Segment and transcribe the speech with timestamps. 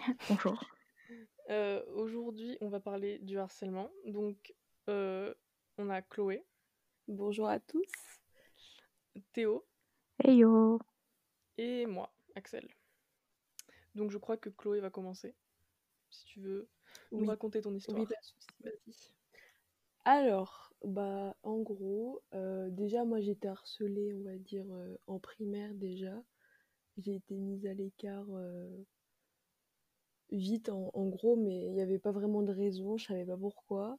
[0.28, 0.64] Bonjour.
[1.50, 3.90] Euh, Aujourd'hui, on va parler du harcèlement.
[4.06, 4.54] Donc,
[4.88, 5.34] euh,
[5.78, 6.44] on a Chloé,
[7.08, 8.20] Bonjour à tous.
[9.32, 9.64] Théo
[10.22, 10.78] Hey yo.
[11.58, 12.68] et moi, Axel.
[13.94, 15.34] Donc, je crois que Chloé va commencer.
[16.10, 16.68] Si tu veux
[17.12, 17.26] nous Oui.
[17.26, 18.06] raconter ton histoire.
[18.64, 18.72] Oui.
[20.04, 25.74] Alors, bah, en gros, euh, déjà, moi, j'étais harcelée, on va dire, euh, en primaire
[25.74, 26.22] déjà.
[26.96, 28.84] J'ai été mise à l'écart euh,
[30.32, 33.98] vite, en, gros, mais il n'y avait pas vraiment de raison, je savais pas pourquoi.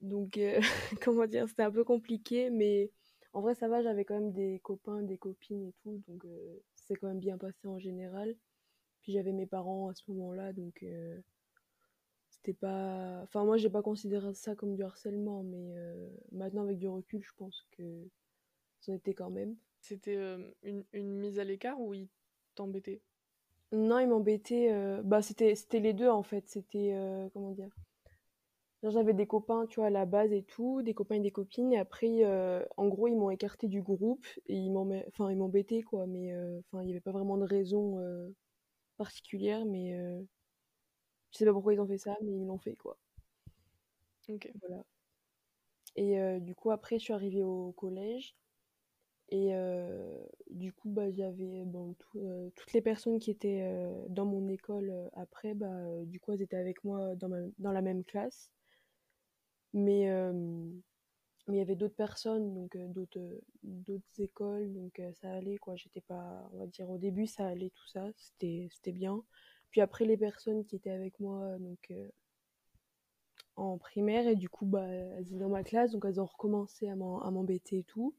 [0.00, 0.60] Donc, euh,
[1.02, 2.90] comment dire, c'était un peu compliqué, mais
[3.32, 6.60] en vrai, ça va, j'avais quand même des copains, des copines et tout, donc euh,
[6.74, 8.36] c'est quand même bien passé en général.
[9.02, 11.20] Puis j'avais mes parents à ce moment-là, donc euh,
[12.28, 13.20] c'était pas.
[13.24, 17.22] Enfin, moi, j'ai pas considéré ça comme du harcèlement, mais euh, maintenant, avec du recul,
[17.22, 18.08] je pense que
[18.80, 19.56] ça en était quand même.
[19.80, 22.08] C'était euh, une, une mise à l'écart ou il
[22.54, 23.00] t'embêtait
[23.72, 24.68] Non, il m'embêtait.
[24.72, 26.48] euh, Bah, c'était c'était les deux en fait.
[26.48, 27.70] C'était euh, comment dire?
[28.82, 31.30] Genre, j'avais des copains, tu vois, à la base et tout, des copains et des
[31.30, 31.72] copines.
[31.72, 34.76] Et après, euh, en gros, ils m'ont écarté du groupe et ils
[35.08, 36.06] enfin, ils m'embêtaient quoi.
[36.06, 38.28] Mais euh, enfin, il n'y avait pas vraiment de raison euh,
[38.98, 39.64] particulière.
[39.66, 40.22] Mais euh,
[41.32, 42.96] je sais pas pourquoi ils ont fait ça, mais ils l'ont fait quoi.
[44.28, 44.46] Ok.
[44.60, 44.84] Voilà.
[45.96, 48.36] Et euh, du coup, après, je suis arrivée au collège.
[49.28, 50.18] Et euh,
[50.50, 54.92] du coup, bah, j'avais bon, euh, toutes les personnes qui étaient euh, dans mon école
[55.14, 58.50] après, bah, du coup, elles étaient avec moi dans, la même classe.
[59.72, 60.02] Mais
[61.48, 65.76] il y avait d'autres personnes, donc d'autres écoles, donc ça allait, quoi.
[65.76, 69.22] J'étais pas, on va dire, au début, ça allait, tout ça, c'était bien.
[69.70, 71.90] Puis après, les personnes qui étaient avec moi, donc
[73.56, 76.88] en primaire, et du coup, bah, elles étaient dans ma classe, donc elles ont recommencé
[76.88, 78.14] à m'en- à m'embêter et tout.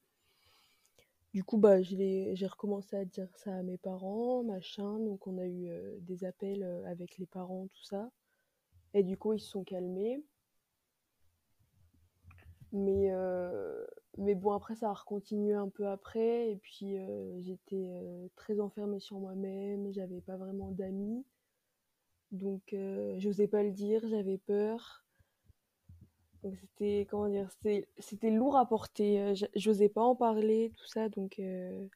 [1.33, 4.99] Du coup, bah, j'ai recommencé à dire ça à mes parents, machin.
[4.99, 8.11] Donc, on a eu euh, des appels euh, avec les parents, tout ça.
[8.93, 10.23] Et du coup, ils se sont calmés.
[12.71, 13.83] Mais, euh,
[14.19, 16.51] mais bon, après, ça a recontinué un peu après.
[16.51, 16.97] Et puis,
[17.39, 17.89] j'étais
[18.35, 19.91] très enfermée sur moi-même.
[19.91, 21.25] J'avais pas vraiment d'amis.
[22.31, 22.75] Donc,
[23.17, 24.07] j'osais pas le dire.
[24.07, 25.02] J'avais peur.
[26.43, 27.49] Donc, c'était, comment dire,
[27.99, 29.21] c'était, lourd à porter.
[29.21, 31.09] Euh, J'osais pas en parler, tout ça.
[31.09, 31.87] Donc, euh,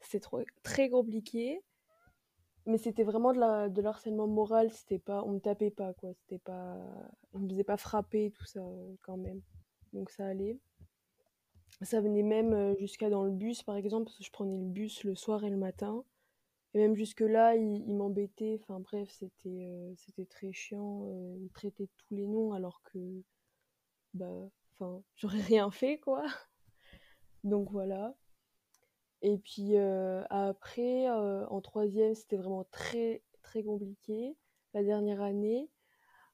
[0.00, 0.26] c'était
[0.62, 1.60] très compliqué.
[2.66, 4.70] Mais c'était vraiment de la, de l'harcèlement moral.
[4.70, 6.12] C'était pas, on me tapait pas, quoi.
[6.14, 6.76] C'était pas,
[7.32, 9.40] on me faisait pas frapper, tout ça, euh, quand même.
[9.92, 10.58] Donc, ça allait.
[11.82, 15.04] Ça venait même jusqu'à dans le bus, par exemple, parce que je prenais le bus
[15.04, 16.04] le soir et le matin.
[16.74, 18.58] Et même jusque-là, il, il m'embêtait.
[18.62, 21.06] Enfin bref, c'était c'était très chiant.
[21.06, 22.98] Euh, il tous les noms alors que,
[24.14, 26.24] bah, enfin, j'aurais rien fait, quoi.
[27.44, 28.16] Donc voilà.
[29.22, 34.36] Et puis euh, après, euh, en troisième, c'était vraiment très, très compliqué.
[34.74, 35.68] La dernière année,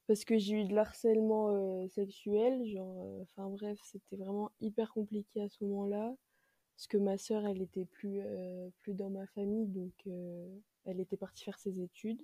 [0.06, 2.66] parce que j'ai eu de l'harcèlement euh, sexuel.
[2.66, 6.14] Genre, enfin bref, c'était vraiment hyper compliqué à ce moment-là.
[6.76, 8.20] Parce que ma sœur, elle était plus,
[8.80, 9.92] plus dans ma famille, donc
[10.84, 12.20] elle était partie faire ses études.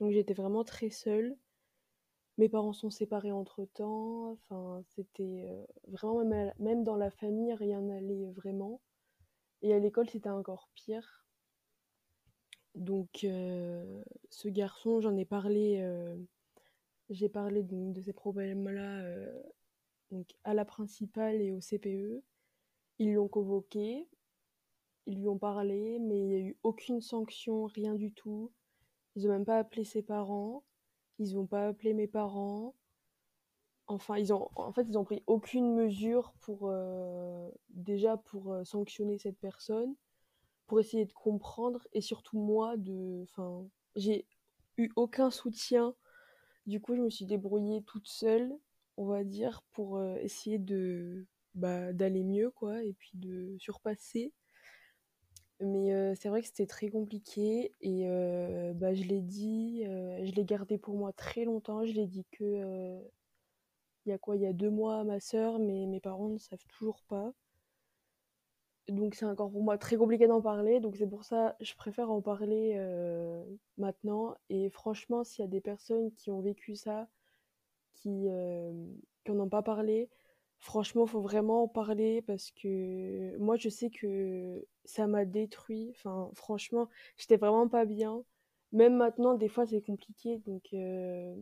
[0.00, 1.36] Donc j'étais vraiment très seule.
[2.38, 4.32] Mes parents sont séparés entre-temps.
[4.32, 6.24] Enfin, c'était euh, vraiment,
[6.58, 8.80] même, dans la famille, rien n'allait vraiment.
[9.62, 11.26] Et à l'école, c'était encore pire.
[12.74, 16.16] Donc, euh, ce garçon, j'en ai parlé, euh,
[17.08, 19.04] j'ai parlé de ces problèmes-là
[20.10, 22.22] donc, à la principale et au CPE.
[22.98, 24.08] Ils l'ont convoqué,
[25.06, 28.52] ils lui ont parlé, mais il n'y a eu aucune sanction, rien du tout.
[29.16, 30.64] Ils n'ont même pas appelé ses parents,
[31.18, 32.74] ils n'ont pas appelé mes parents.
[33.86, 38.64] Enfin, ils ont, en fait, ils ont pris aucune mesure pour euh, déjà pour euh,
[38.64, 39.94] sanctionner cette personne,
[40.66, 43.66] pour essayer de comprendre et surtout moi de, enfin,
[43.96, 44.26] j'ai
[44.78, 45.94] eu aucun soutien.
[46.66, 48.56] Du coup, je me suis débrouillée toute seule,
[48.96, 54.32] on va dire, pour euh, essayer de bah, d'aller mieux, quoi, et puis de surpasser.
[55.60, 58.06] Mais c'est vrai que c'était très compliqué et
[58.74, 61.84] bah, je l'ai dit, je l'ai gardé pour moi très longtemps.
[61.84, 63.00] Je l'ai dit que
[64.06, 66.28] il y a quoi, il y a deux mois à ma sœur, mais mes parents
[66.28, 67.32] ne savent toujours pas.
[68.88, 70.80] Donc c'est encore pour moi très compliqué d'en parler.
[70.80, 72.76] Donc c'est pour ça je préfère en parler
[73.78, 74.34] maintenant.
[74.50, 77.08] Et franchement, s'il y a des personnes qui ont vécu ça,
[77.94, 78.72] qui, euh,
[79.24, 80.08] qui ont pas parlé,
[80.64, 85.90] franchement, faut vraiment en parler parce que moi, je sais que ça m'a détruit.
[85.90, 86.88] Enfin, franchement,
[87.18, 88.24] j'étais vraiment pas bien.
[88.72, 90.38] Même maintenant, des fois, c'est compliqué.
[90.38, 91.36] Donc, euh,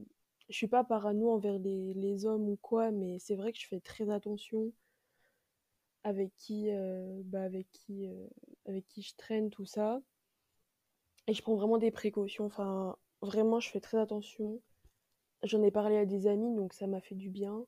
[0.49, 3.81] je suis pas parano envers les, hommes ou quoi, mais c'est vrai que je fais
[3.81, 4.73] très attention
[6.05, 8.27] avec qui, euh, bah, avec qui, euh,
[8.67, 10.01] avec qui je traîne, tout ça.
[11.29, 12.47] Et je prends vraiment des précautions.
[12.47, 14.61] Enfin, vraiment, je fais très attention.
[15.45, 17.65] J'en ai parlé à des amis, donc ça m'a fait du bien.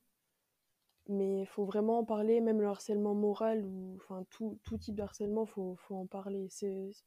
[1.08, 4.94] Mais il faut vraiment en parler, même le harcèlement moral ou enfin tout, tout type
[4.96, 6.48] de harcèlement, faut, faut en parler.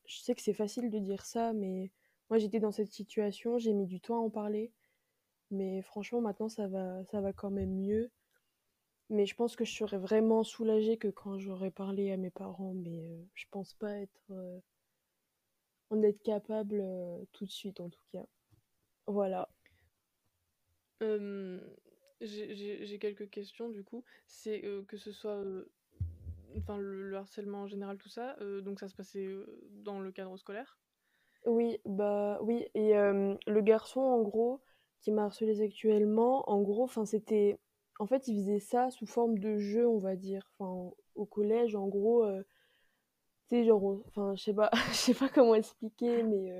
[0.06, 1.92] Je sais que c'est facile de dire ça, mais
[2.30, 4.72] moi j'étais dans cette situation, j'ai mis du temps à en parler.
[5.52, 8.12] Mais franchement, maintenant ça va, ça va quand même mieux.
[9.10, 12.74] Mais je pense que je serais vraiment soulagée que quand j'aurais parlé à mes parents,
[12.74, 14.60] mais euh, je pense pas être euh,
[15.90, 18.26] en être capable euh, tout de suite en tout cas.
[19.08, 19.50] Voilà.
[22.22, 24.04] J'ai- quelques questions du coup.
[24.28, 25.66] C'est euh, que ce soit euh,
[26.78, 29.28] le, le harcèlement en général, tout ça, euh, donc ça se passait
[29.84, 30.78] dans le cadre scolaire?
[31.46, 32.66] Oui, bah oui.
[32.76, 34.62] Et le garçon, en gros,
[35.02, 37.58] qui m'a harcelé sexuellement, en gros, enfin, c'était.
[38.00, 40.52] En fait, il faisait ça sous forme de jeu, on va dire.
[40.60, 42.26] Enfin, au collège, en gros,
[43.50, 46.52] tu sais, genre, enfin, je sais pas, je sais pas comment expliquer, mais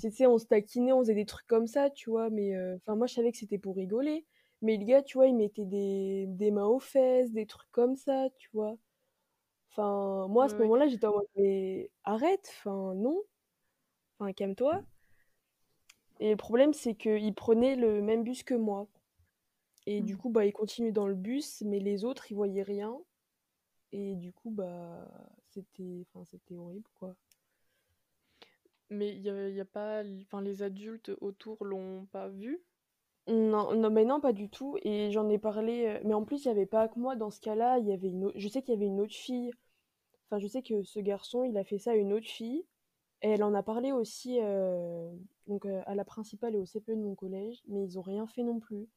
[0.00, 2.30] tu sais, on se taquinait, on faisait des trucs comme ça, tu vois.
[2.30, 4.26] Mais enfin, moi, je savais que c'était pour rigoler.
[4.62, 7.96] Mais le gars, tu vois, il mettait des, des mains aux fesses, des trucs comme
[7.96, 8.76] ça, tu vois.
[9.72, 10.62] Enfin, moi, à ce ouais.
[10.62, 13.22] moment-là, j'étais en mode, mais arrête, enfin, non,
[14.18, 14.82] enfin, calme-toi.
[16.20, 18.86] Et le problème, c'est qu'il prenait le même bus que moi.
[19.86, 20.18] Et du Mm.
[20.18, 22.98] coup, bah, il continuait dans le bus, mais les autres, ils voyaient rien.
[23.92, 25.08] Et du coup, bah,
[25.50, 26.24] c'était, enfin,
[26.56, 27.16] horrible, quoi.
[28.90, 32.60] Mais il y a, y a pas, enfin les adultes autour l'ont pas vu?
[33.28, 34.76] Non, non, mais non, pas du tout.
[34.82, 35.86] Et j'en ai parlé.
[35.86, 37.78] euh, Mais en plus, il n'y avait pas que moi dans ce cas-là.
[37.78, 38.38] Il y avait une autre...
[38.38, 39.50] Je sais qu'il y avait une autre fille.
[40.30, 42.64] Enfin, je sais que ce garçon, il a fait ça à une autre fille.
[43.22, 45.10] Et elle en a parlé aussi euh,
[45.48, 47.62] donc, euh, à la principale et au CPE de mon collège.
[47.68, 48.88] Mais ils ont rien fait non plus.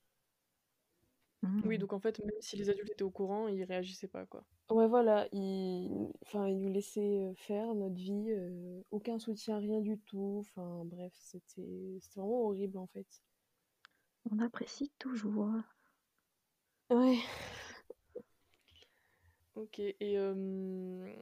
[1.63, 1.77] Oui, Mm.
[1.77, 4.43] donc en fait, même si les adultes étaient au courant, ils réagissaient pas, quoi.
[4.71, 5.27] Ouais, voilà.
[5.31, 6.11] Ils...
[6.25, 8.25] Enfin, ils nous laissaient euh, faire notre vie.
[8.31, 10.37] euh, Aucun soutien, rien du tout.
[10.41, 13.07] Enfin, bref, c'était c'était vraiment horrible, en fait.
[14.25, 15.51] On apprécie toujours.
[16.89, 17.19] Ouais.
[19.55, 21.13] Ok, et, euh,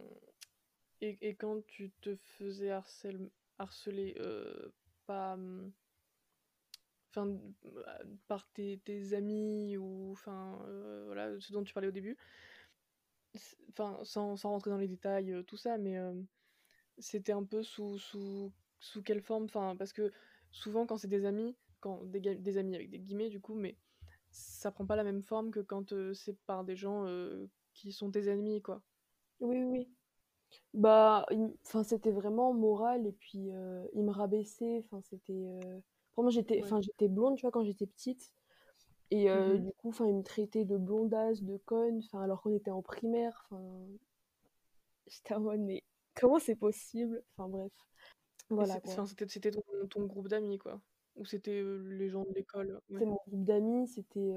[1.01, 4.69] et, quand tu te faisais harceler, euh,
[5.07, 5.71] pas, hum,
[7.09, 7.81] enfin, euh,
[8.27, 8.79] par tes,
[9.13, 12.17] amis ou, enfin, euh, voilà, ce dont tu parlais au début,
[13.71, 16.13] enfin, sans, sans rentrer dans les détails, euh, tout ça, mais euh,
[16.99, 20.11] c'était un peu sous, sous, sous quelle forme, parce que
[20.51, 23.77] souvent quand c'est des amis, quand des, amis avec des guillemets du coup, mais
[24.29, 27.91] ça prend pas la même forme que quand euh, c'est par des gens euh, qui
[27.91, 28.81] sont tes ennemis, quoi.
[29.39, 29.89] Oui, oui.
[30.73, 31.25] Bah,
[31.65, 34.83] enfin, c'était vraiment moral et puis euh, il me rabaissait.
[34.85, 35.33] Enfin, c'était.
[35.33, 35.79] Euh...
[36.15, 36.63] Vraiment, j'étais, Ouais.
[36.63, 38.33] enfin, j'étais blonde, tu vois, quand j'étais petite.
[39.11, 39.59] Et Mhm.
[39.59, 41.99] du coup, enfin, il me traitait de blondasse, de conne.
[41.99, 43.45] Enfin, alors qu'on était en primaire.
[43.49, 43.63] Enfin,
[45.07, 45.83] j'étais en mode, mais
[46.15, 47.23] comment c'est possible?
[47.37, 47.71] Enfin, bref.
[48.49, 48.79] Voilà
[49.27, 50.81] c'était ton, ton groupe d'amis, quoi.
[51.17, 52.79] Ou c'était les gens de l'école?
[52.97, 53.05] C'est Ouais.
[53.05, 54.33] mon groupe d'amis, c'était,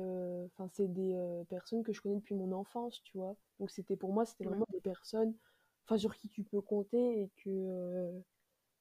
[0.53, 1.17] enfin, c'est des
[1.49, 3.37] personnes que je connais depuis mon enfance, tu vois?
[3.59, 4.57] Donc c'était pour moi, c'était Ouais.
[4.57, 5.35] vraiment des personnes,
[5.87, 8.21] enfin, sur qui tu peux compter et que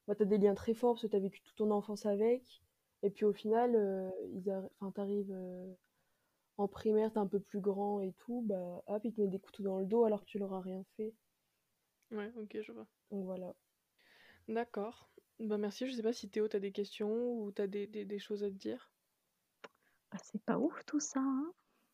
[0.08, 2.06] bah, tu as des liens très forts parce que tu as vécu toute ton enfance
[2.06, 2.62] avec.
[3.04, 4.52] Et puis au final, euh, ils
[4.82, 5.74] enfin, t'arrives euh,
[6.58, 9.40] en primaire, t'es un peu plus grand et tout, bah hop, ils te mettent des
[9.40, 11.14] couteaux dans le dos alors que tu leur as rien fait.
[12.12, 12.88] Ouais, ok, je vois.
[13.12, 13.54] Donc voilà.
[14.50, 15.08] D'accord.
[15.40, 18.20] Bah merci, je sais pas si Théo, t'as des questions ou t'as des, des, des
[18.20, 18.90] choses à te dire.
[20.12, 21.20] Bah, c'est pas ouf tout ça.
[21.20, 21.52] hein.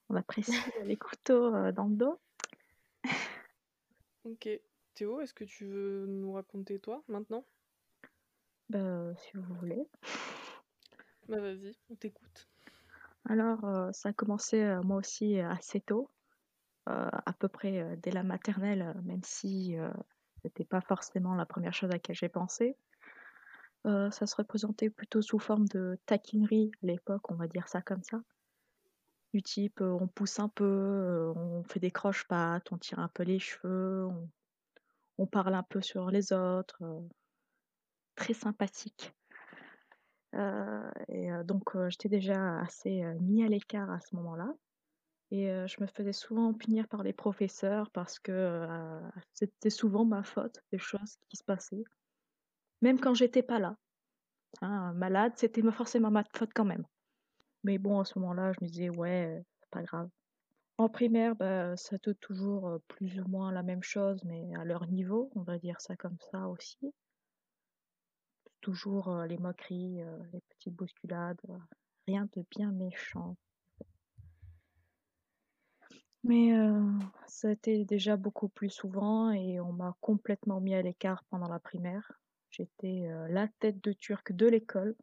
[0.10, 0.52] On apprécie
[0.84, 2.20] les couteaux euh, dans le dos.
[4.24, 4.50] Ok.
[4.96, 7.46] Théo, est-ce que tu veux nous raconter toi, maintenant?
[8.70, 9.88] Bah, si vous voulez.
[11.28, 12.48] Bah vas-y, on t'écoute.
[13.28, 16.10] Alors, euh, ça a commencé euh, moi aussi assez tôt,
[16.90, 19.76] euh, à peu près dès la maternelle, même si
[20.44, 22.78] c'était pas forcément la première chose à laquelle j'ai pensé.
[23.86, 27.82] Euh, ça se représentait plutôt sous forme de taquinerie à l'époque, on va dire ça
[27.82, 28.20] comme ça.
[29.34, 33.10] Du type, euh, on pousse un peu, euh, on fait des croche-pattes, on tire un
[33.10, 34.08] peu les cheveux,
[35.18, 36.82] on, parle un peu sur les autres.
[38.16, 39.14] très sympathique.
[40.34, 44.54] Donc, j'étais déjà assez mis à l'écart à ce moment-là.
[45.32, 48.68] Et je me faisais souvent punir par les professeurs parce que
[49.34, 51.84] c'était souvent ma faute, des choses qui se passaient.
[52.82, 53.78] Même quand j'étais pas là.
[54.62, 56.86] Hein, malade, c'était forcément ma faute quand même.
[57.64, 60.10] Mais bon, à ce moment-là, je me disais, ouais, pas grave.
[60.78, 64.88] En primaire, bah, c'était toujours euh, plus ou moins la même chose, mais à leur
[64.88, 66.94] niveau, on va dire ça comme ça aussi.
[68.60, 71.40] Toujours euh, les moqueries, euh, les petites bousculades,
[72.08, 73.38] rien de bien méchant.
[76.26, 76.52] Mais
[77.28, 81.48] ça a été déjà beaucoup plus souvent et on m'a complètement mis à l'écart pendant
[81.48, 82.20] la primaire.
[82.58, 84.96] J'étais euh, la tête de turc de l'école.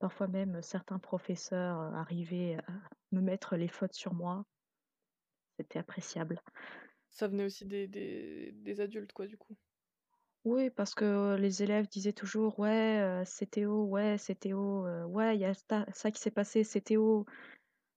[0.00, 2.72] Parfois même, certains professeurs, heu, arrivaient à
[3.12, 4.44] me mettre les fautes sur moi.
[5.56, 6.42] C'était appréciable.
[7.10, 9.56] Ça venait aussi des des des adultes quoi, du coup?
[10.44, 15.04] Oui, parce que les élèves disaient toujours: «Ouais, heu, c'est Théo, ouais, c'est Théo, heu,
[15.04, 17.26] ouais, il y a ça qui s'est passé, c'est Théo».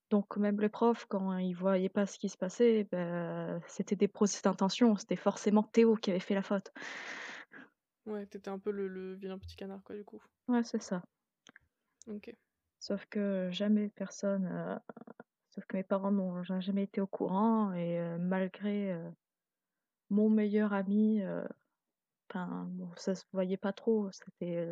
[0.09, 4.07] Donc même les profs, quand ils voyaient pas ce qui se passait, bah, c'était des
[4.07, 6.71] procès d'intention, c'était forcément Théo qui avait fait la faute.
[8.05, 10.23] Ouais, tu étais un peu le le vilain petit canard quoi, du coup?
[10.47, 11.03] Ouais, c'est ça.
[12.07, 12.35] OK.
[12.79, 14.79] Sauf que jamais personne, heu,
[15.51, 19.13] sauf que mes parents n'ont ja jamais été au courant et heu, malgré, heu,
[20.09, 21.21] mon meilleur ami,
[22.29, 24.67] enfin bon, ça se voyait pas trop, c'était,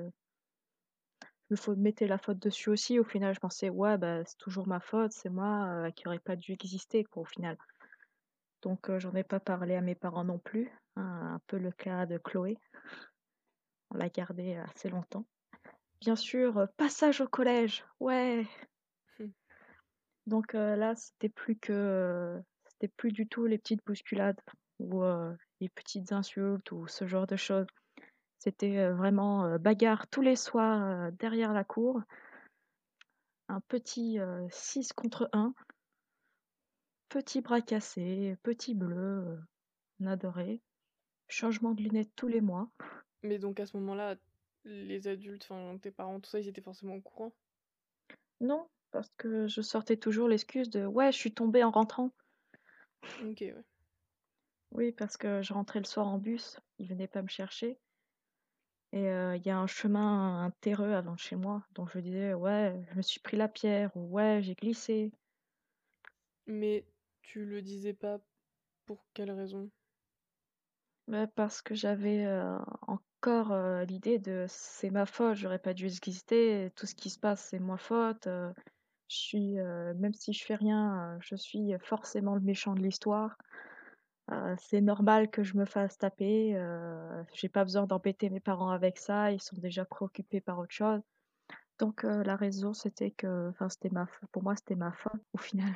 [1.52, 3.00] me faut mettais la faute dessus aussi.
[3.00, 6.20] Au final, je pensais: «Ouais, bah, c'est toujours ma faute, c'est moi, heu, qui aurait
[6.20, 7.58] pas dû exister quoi, au final».
[8.64, 11.72] Donc heu, j'en ai pas parlé à mes parents non plus, hein, un peu le
[11.72, 12.58] cas de Chloé.
[13.90, 15.26] On l'a gardée assez longtemps.
[16.00, 18.46] Bien sûr, heu, passage au collège, ouais!
[19.20, 19.26] Mmh.
[20.28, 24.40] Donc heu, là, c'était plus que, c'était plus du tout les petites bousculades
[24.80, 25.04] ou
[25.60, 27.68] les petites insultes ou ce genre de choses.
[28.44, 32.02] C'était, vraiment, bagarre tous les soirs, derrière la cour.
[33.50, 35.54] Un petit, heu, 6 contre 1.
[37.10, 39.40] Petit bras cassé, petit bleu,
[40.00, 40.60] on adorait.
[41.28, 42.72] Changement de lunettes tous les mois.
[43.22, 44.16] Mais donc à ce moment-là,
[44.66, 47.34] les adultes, enfin tes parents, tout ça, ils étaient forcément au courant?
[48.40, 52.10] Non, parce que je sortais toujours l'excuse de: «Ouais, je suis tombée en rentrant».
[53.24, 53.66] OK, ouais.
[54.72, 57.78] Oui, parce que je rentrais le soir en bus, ils venaient pas me chercher
[58.94, 62.34] et heu, il y a un chemin, un terreux avant chez moi, donc je disais:
[62.34, 65.12] «Ouais, je me suis pris la pierre» ou «Ouais, j'ai glissé».
[66.46, 66.88] Mais
[67.24, 68.20] tu le disais pas
[68.86, 69.72] pour quelle raison?
[71.08, 72.58] Bah, parce que j'avais, heu,
[72.88, 77.20] encore, heu, l'idée de: «C'est ma faute, j'aurais pas dû exister, tout ce qui se
[77.20, 78.54] passe, c'est ma faute, heu,
[79.10, 82.82] je suis, heu, même si je fais rien, heu, je suis forcément le méchant de
[82.82, 83.38] l'histoire.
[84.30, 88.70] Heu, c'est normal que je me fasse taper, heu, j'ai pas besoin d'embêter mes parents
[88.70, 91.02] avec ça, ils sont déjà préoccupés par autre chose».
[91.80, 95.24] Donc heu, la raison, c'était que enfin, c'était ma f pour moi, c'était ma faute,
[95.34, 95.74] au final.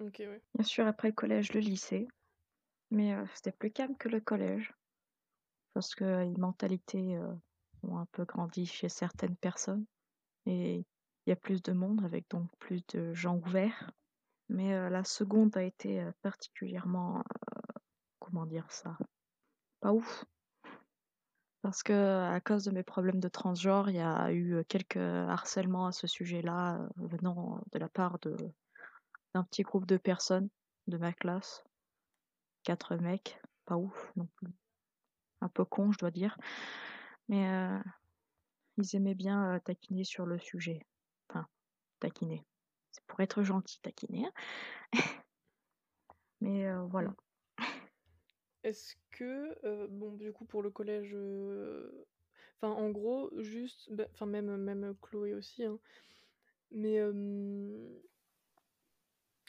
[0.00, 0.42] OK, ouais.
[0.54, 2.08] Bien sûr, après le collège, le lycée,
[2.90, 4.74] mais heu, c'était plus calme que le collège.
[5.74, 7.38] Parce que les mentalités, heu,
[7.82, 9.86] ont un peu grandi chez certaines personnes
[10.46, 10.76] et
[11.26, 13.90] il y a plus de monde avec donc plus de gens ouverts.
[14.54, 17.24] Mais la seconde a été, particulièrement,
[18.18, 18.98] comment dire ça?
[19.80, 20.26] Pas ouf.
[21.62, 25.92] Parce qu'à cause de mes problèmes de transgenre, il y a eu, quelques harcèlements à
[25.92, 28.18] ce sujet-là, venant de la part
[29.32, 30.50] d'un petit groupe de personnes
[30.86, 31.64] de ma classe.
[32.64, 34.52] 4 mecs, pas ouf non plus.
[35.40, 36.36] Un peu con, je dois dire.
[37.28, 37.48] Mais
[38.76, 40.86] ils aimaient bien, taquiner sur le sujet.
[41.30, 41.46] Enfin,
[42.00, 42.44] taquiner.
[42.92, 44.28] C'est pour être gentil, taquiner.
[46.40, 47.10] Mais heu, voilà.
[47.10, 47.14] Mmh.
[48.64, 52.06] Est-ce que, heu, bon, du coup, pour le collège, heu,
[52.60, 55.80] enfin, en gros, juste, bah, enfin, même même Chloé aussi, hein,
[56.72, 56.98] mais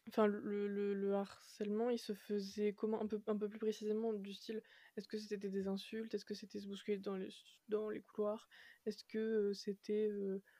[0.07, 3.01] enfin, le le le harcèlement, il se faisait comment?
[3.01, 4.61] Un peu un peu plus précisément, du style,
[4.97, 6.13] est-ce que c'était des insultes?
[6.13, 7.29] Est-ce que c'était se bousculer dans les
[7.69, 8.47] dans les couloirs?
[8.85, 10.09] Est-ce que, c'était,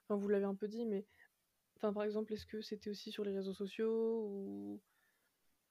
[0.08, 1.08] enfin, vous l'avez un peu dit, mais
[1.84, 4.82] enfin, par exemple, est-ce que c'était aussi sur les réseaux sociaux ou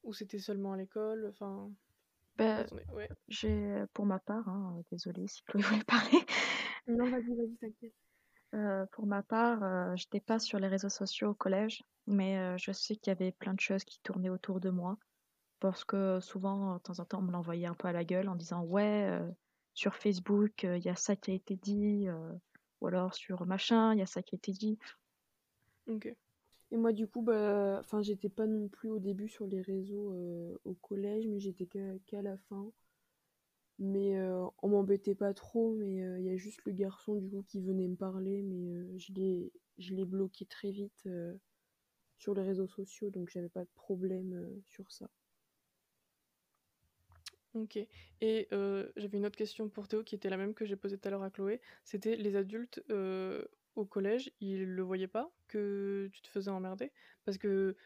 [0.04, 1.26] ou c'était seulement à l'école?
[1.28, 1.72] Enfin
[2.56, 3.10] attendez, ouais.
[3.28, 6.18] j'ai pour ma part, hein, désolée si Chloé voulait parler.
[6.86, 7.94] Non, vas-y, vas-y, t'inquiète.
[8.54, 12.56] Heu, pour ma part, heu, j'étais pas sur les réseaux sociaux au collège, mais heu,
[12.58, 14.96] je sais qu'il y avait plein de choses qui tournaient autour de moi.
[15.60, 18.28] Parce que souvent, de temps en temps, on me l'envoyait un peu à la gueule
[18.28, 19.32] en disant: «Ouais, heu,
[19.74, 22.08] sur Facebook, il y a ça qui a été dit»,
[22.80, 24.78] ou alors sur machin, il y a ça qui a été dit.
[25.88, 26.14] OK.
[26.72, 30.12] Et moi, du coup, bah, enfin, j'étais pas non plus au début sur les réseaux
[30.14, 32.72] euh, au collège, mais j'étais qu'à qu'à la fin.
[33.78, 37.28] Mais euh, on m'embêtait pas trop, mais euh, il y a juste le garçon du
[37.28, 41.34] coup qui venait me parler, mais euh, je l'ai je l'ai bloqué très vite euh,
[42.16, 45.10] sur les réseaux sociaux, donc j'avais pas de problème euh, sur ça.
[47.54, 47.76] OK
[48.22, 48.48] et
[48.96, 51.10] j'avais une autre question pour Théo qui était la même que j'ai posée tout à
[51.10, 51.60] l'heure à Chloé.
[51.84, 52.82] C'était les adultes,
[53.76, 56.92] au collège, ils le voyaient pas que tu te faisais emmerder?
[57.24, 57.76] Parce que,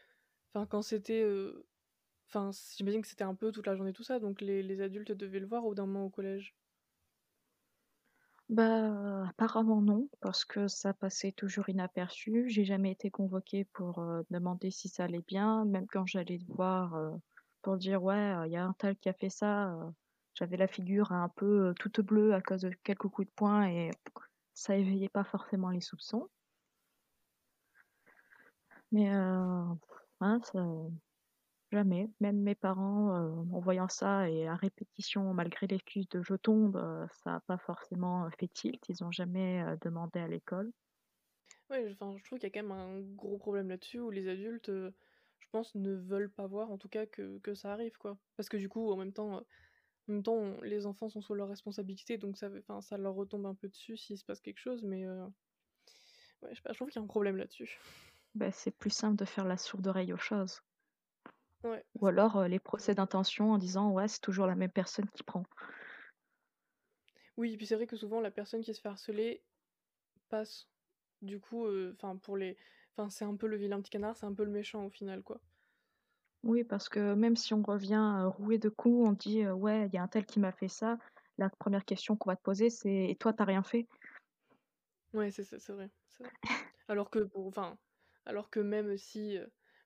[0.53, 1.67] enfin, quand c'était, heu,
[2.29, 5.39] enfin, j'imagine que c'était un peu toute la journée tout ça, donc les adultes devaient
[5.41, 6.55] le voir au d'un moment au collège?
[8.49, 12.45] Bah, apparemment non, parce que ça passait toujours inaperçu.
[12.49, 16.45] J'ai jamais été convoquée pour, heu, demander si ça allait bien, même quand j'allais te
[16.53, 17.11] voir, heu,
[17.61, 19.77] pour dire: «Ouais, il y a un tel qui a fait ça»,
[20.33, 23.91] j'avais la figure un peu, toute bleue à cause de quelques coups de poing et
[24.57, 26.29] ça éveillait pas forcément les soupçons.
[28.91, 29.77] Mais heu,
[30.19, 30.39] hein,
[31.71, 32.09] jamais.
[32.19, 36.75] Même mes parents, heu, en voyant ça et à répétition, malgré l'excuse de «je tombe»,
[36.77, 38.83] heu, ça a pas forcément, fait tilt.
[38.89, 40.71] Ils ont jamais, demandé à l'école.
[41.69, 44.69] Ouais, je trouve qu'il y a quand même un gros problème là-dessus où les adultes,
[44.69, 48.17] je pense, ne veulent pas voir, en tout cas, que que ça arrive, quoi.
[48.37, 49.43] Parce que du coup, en même temps,
[50.09, 52.49] en même temps, on les enfants sont sous leur responsabilité, donc ça
[52.81, 55.27] ça leur retombe un peu dessus s'il se passe quelque chose, mais heu,
[56.41, 57.79] ouais, je sais pas, je trouve qu'il y a un problème là-dessus.
[58.35, 60.61] Bah, c'est plus simple de faire la sourde oreille aux choses.
[61.63, 65.09] Ouais, Ou alors, heu, les procès d'intention en disant: «Ouais, c'est toujours la même personne
[65.09, 65.43] qui prend».
[67.37, 69.43] Oui, et puis c'est vrai que souvent la personne qui se fait harceler
[70.29, 70.69] passe.
[71.21, 72.57] Du coup, enfin pour les
[72.97, 75.23] enfin c'est un peu le vilain petit canard, c'est un peu le méchant au final,
[75.23, 75.41] quoi.
[76.43, 79.97] Oui, parce que même si on revient, roué de coups, on dit, «Ouais, il y
[79.97, 80.97] a un tel qui m'a fait ça».
[81.39, 83.87] La première question qu'on va te poser, c'est: «Et toi, tu as rien fait?»
[85.13, 86.33] Ouais, c'est c'est c'est vrai, c'est vrai.
[86.87, 87.79] Alors que pour enfin,
[88.25, 89.37] alors que même si,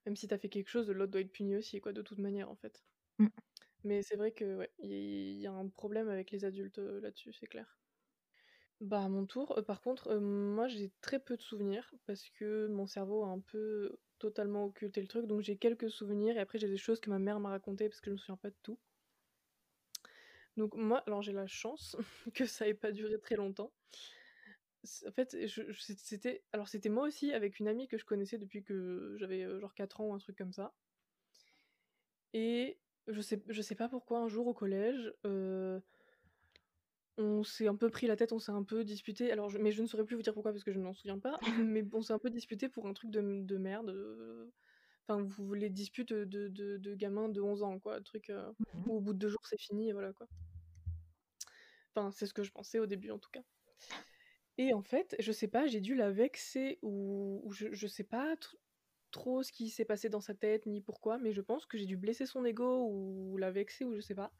[0.06, 2.18] même si tu as fait quelque chose, l'autre doit être puni aussi, quoi, de toute
[2.18, 2.84] manière, en fait.
[3.18, 3.32] Mmh.
[3.84, 7.32] Mais c'est vrai que, ouais, il y y a un problème avec les adultes, là-dessus,
[7.32, 7.78] c'est clair.
[8.82, 12.28] Bah, à mon tour, heu, par contre, heu, moi j'ai très peu de souvenirs parce
[12.28, 16.40] que mon cerveau a un peu totalement occulté le truc, donc j'ai quelques souvenirs et
[16.40, 18.50] après j'ai des choses que ma mère m'a racontées parce que je me souviens pas
[18.50, 18.78] de tout.
[20.56, 21.96] Donc moi, alors j'ai la chance
[22.34, 23.72] que ça ait pas duré très longtemps.
[25.06, 25.36] En fait,
[25.78, 29.58] c'était alors c'était moi aussi avec une amie que je connaissais depuis que j'avais, heu,
[29.60, 30.74] genre 4 ans ou un truc comme ça
[32.32, 35.12] et je sais je sais pas pourquoi un jour au collège,
[37.18, 39.72] on s'est un peu pris la tête, on s'est un peu disputés, alors je mais
[39.72, 41.84] je ne saurais plus vous dire pourquoi parce que je ne m'en souviens pas, mais
[41.92, 44.52] on s'est un peu disputés pour un truc de de merde, heu,
[45.08, 48.86] enfin vous les disputes, de de de gamins de 11 ans quoi, truc, heu, Mmh
[48.86, 50.28] où au bout de 2 jours c'est fini et voilà quoi.
[51.94, 53.42] Enfin, c'est ce que je pensais au début en tout cas.
[54.58, 58.04] Et en fait, je sais pas, j'ai dû la vexer ou ou je je sais
[58.04, 58.56] pas tr
[59.12, 61.86] trop ce qui s'est passé dans sa tête ni pourquoi, mais je pense que j'ai
[61.86, 64.34] dû blesser son ego ou la vexer ou je sais pas.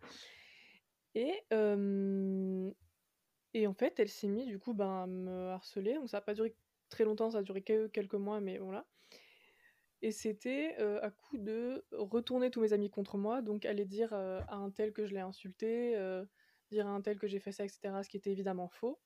[1.14, 1.44] Et
[3.54, 6.20] et en fait, elle s'est mise du coup, ben, à me harceler, donc ça a
[6.22, 6.56] pas duré
[6.88, 8.86] très longtemps, ça a duré que quelques mois, mais voilà.
[10.02, 14.54] Et c'était, à coup de retourner tous mes amis contre moi, donc aller dire, à
[14.56, 15.92] un tel que je l'ai insulté,
[16.70, 19.00] dire à un tel que j'ai fait ça et cetera, ce qui était évidemment faux.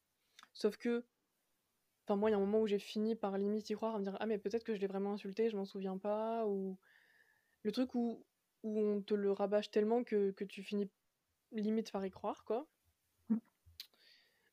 [0.55, 1.07] Sauf que
[2.09, 3.99] Enfin, moi, il y a un moment où j'ai fini par limite y croire, à
[3.99, 6.79] me dire: «Ah mais peut-être que je l'ai vraiment insulté, je m'en souviens pas» ou
[7.63, 8.27] le truc où
[8.65, 10.91] où on te le rabâche tellement que que tu finis
[11.53, 12.67] limite par y croire, quoi.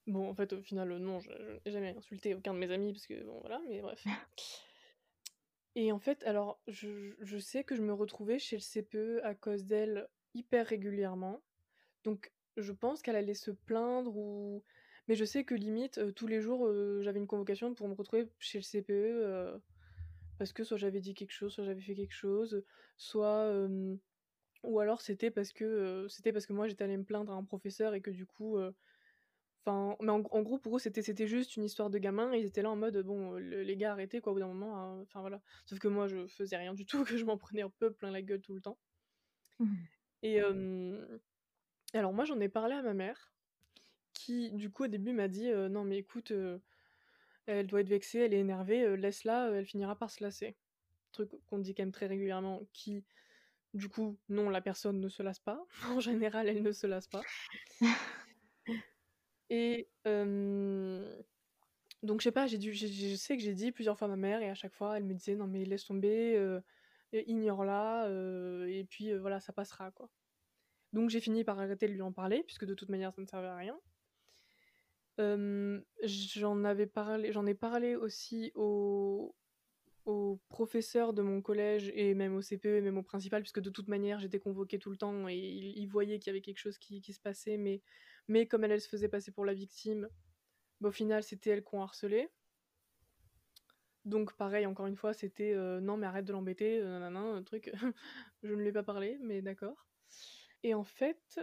[0.06, 2.72] Bon, en fait, au final, heu, non, je je n'ai jamais insulté aucun de mes
[2.72, 4.04] amis parce que bon, voilà, mais bref.
[5.76, 9.34] Et en fait, alors je je sais que je me retrouvais chez le CPE à
[9.34, 11.42] cause d'elle hyper régulièrement.
[12.04, 14.64] Donc je pense qu'elle allait se plaindre ou
[15.08, 17.94] mais je sais que limite, heu, tous les jours, heu, j'avais une convocation pour me
[17.96, 19.62] retrouver chez le CPE,
[20.38, 22.64] parce que soit j'avais dit quelque chose, soit j'avais fait quelque chose,
[22.98, 23.68] soit,
[24.64, 27.44] ou alors c'était parce que, c'était parce que moi j'étais allée me plaindre à un
[27.44, 28.58] professeur et que du coup,
[29.66, 32.40] enfin mais en en gros pour eux c'était c'était juste une histoire de gamin et
[32.40, 34.78] ils étaient là en mode, bon, le les gars arrêtez quoi au bout d'un moment,
[34.78, 35.42] hein, enfin voilà.
[35.66, 38.12] Sauf que moi je faisais rien du tout, que je m'en prenais un peu plein
[38.12, 38.80] la gueule tout le temps
[39.60, 39.88] Mmh.
[40.22, 40.40] et
[41.94, 43.34] alors moi j'en ai parlé à ma mère
[44.14, 46.34] Qui, du coup, au début m'a dit, «Non mais écoute,
[47.46, 50.58] elle doit être vexée, elle est énervée, laisse-la, elle finira par se lasser».
[51.12, 53.06] Truc qu'on dit quand même très régulièrement, qui,
[53.74, 55.66] du coup, non, la personne ne se lasse pas.
[55.98, 57.24] En général, elle ne se lasse pas
[59.50, 59.90] et
[62.04, 64.18] donc je sais pas, j'ai dû je sais que j'ai dit plusieurs fois à ma
[64.18, 66.62] mère et à chaque fois, elle me disait: «Non mais laisse tomber, heu,
[67.14, 70.10] i ignore-la, heu, et puis, voilà, ça passera, quoi».
[70.94, 73.28] Donc j'ai fini par arrêter de lui en parler puisque de toute manière, ça ne
[73.28, 73.80] servait à rien.
[76.04, 79.36] J'en avais parlé j'en ai parlé aussi au
[80.54, 84.20] professeurs de mon collège et même au CPE même au principal, puisque de toute manière
[84.20, 87.02] j'étais convoquée tout le temps et ils ils voyaient qu'il y avait quelque chose qui
[87.14, 87.82] se passait, mais
[88.30, 90.10] mais comme elle, elle se faisait passer pour la victime,
[90.82, 92.32] bah, au final c'était elle qu'on harcelait.
[94.06, 97.44] Donc pareil, encore une fois, c'était, heu: «Non mais arrête de l'embêter, heu, nin nin
[97.44, 97.72] truc.
[98.44, 99.88] Je ne lui ai pas parlé, mais d'accord
[100.64, 101.40] et en fait,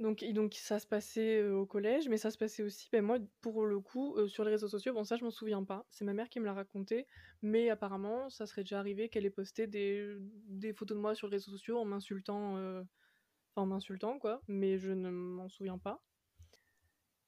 [0.00, 3.64] Donc donc ça se passait, au collège, mais ça se passait aussi, ben, moi, pour
[3.64, 6.28] le coup, sur les réseaux sociaux, bon ça je m'en souviens pas, c'est ma mère
[6.28, 7.06] qui me l'a raconté,
[7.42, 10.16] mais apparemment ça serait déjà arrivé qu'elle ait posté des
[10.48, 14.78] des photos de moi sur les réseaux sociaux en m'insultant, enfin en m'insultant quoi, mais
[14.78, 16.02] je ne m'en souviens pas.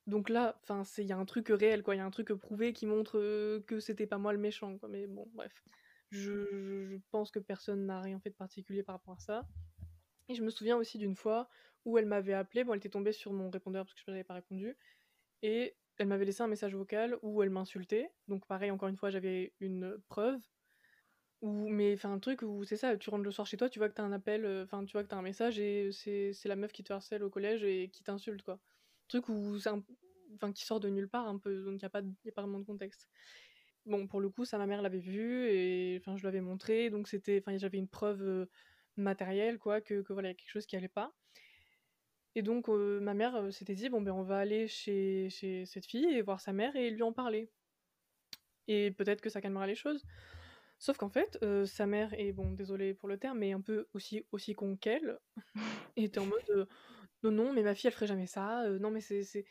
[0.09, 2.11] Donc là, enfin c'est il y a un truc, réel quoi, il y a un
[2.11, 5.53] truc, prouvé qui montre, que c'était pas moi le méchant quoi, mais bon bref.
[6.11, 9.47] Je je pense que personne n'a rien fait de particulier par rapport à ça.
[10.29, 11.49] Et je me souviens aussi d'une fois
[11.87, 12.65] où elle m'avait appelé.
[12.65, 14.77] bon elle était tombée sur mon répondeur parce que je n'avais pas répondu
[15.43, 19.11] et elle m'avait laissé un message vocal où elle m'insultait, donc pareil encore une fois
[19.11, 20.41] j'avais une preuve
[21.43, 23.79] ou mais enfin un truc où c'est ça, tu rentres le soir chez toi, tu
[23.79, 25.59] vois que tu as un appel, heu, enfin tu vois que tu as un message
[25.59, 28.61] et c'est la meuf qui te harcèle au collège et qui t'insulte quoi.
[29.09, 29.57] Truc où
[30.43, 32.03] un qui sort de nulle part un peu, donc il y a pas
[32.43, 33.09] vraiment de contexte.
[33.87, 36.91] Bon pour le coup ça ma mère l'avait vu et enfin je lui avais montré,
[36.91, 38.51] donc c'était enfin j'avais une preuve, heu,
[38.97, 41.15] matérielle quoi que que voilà, quelque chose qui allait pas.
[42.37, 45.67] Et donc heu, ma mère, heu, s'était dit: «Bon ben on va aller chez chez
[45.67, 47.51] cette fille et voir sa mère et lui en parler»
[48.69, 50.05] et peut-être que ça calmera les choses.
[50.79, 53.89] Sauf qu'en fait, heu, sa mère et bon désolée pour le terme, mais un peu
[53.95, 55.19] aussi aussi con qu'elle,
[55.97, 56.69] était en mode,
[57.25, 59.47] «Non, non, mais ma fille elle ferait jamais ça, non mais c'est c'est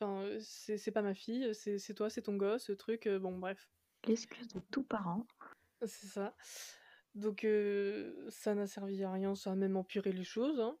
[0.00, 3.38] enfin, c'est c'est pas ma fille, c'est c'est toi, c'est ton gosse, truc», heu, bon
[3.38, 3.70] bref.
[4.06, 5.26] L'excuse de tout parent.
[5.86, 6.34] C'est ça.
[7.14, 7.46] Donc
[8.28, 10.78] ça n'a servi à rien, ça a même empiré les choses, hein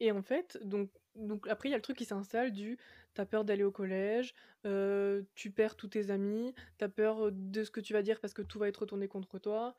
[0.00, 2.78] et en fait, donc donc après il y a le truc qui s'installe du
[3.14, 4.34] tu as peur d'aller au collège,
[4.66, 8.20] heu, tu perds tous tes amis, tu as peur, de ce que tu vas dire
[8.20, 9.74] parce que tout va être retourné contre toi,